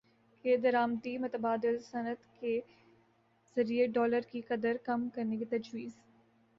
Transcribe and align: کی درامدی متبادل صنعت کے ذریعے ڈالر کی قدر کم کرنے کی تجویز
کی 0.45 0.55
درامدی 0.57 1.17
متبادل 1.17 1.77
صنعت 1.81 2.23
کے 2.39 2.59
ذریعے 3.57 3.87
ڈالر 3.89 4.21
کی 4.31 4.41
قدر 4.47 4.77
کم 4.83 5.07
کرنے 5.09 5.37
کی 5.37 5.45
تجویز 5.47 5.97